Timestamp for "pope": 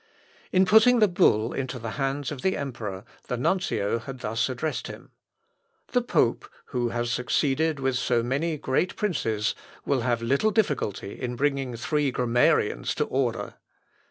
6.01-6.49